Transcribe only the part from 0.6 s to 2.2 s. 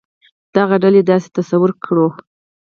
ډلې داسې تصور کړو.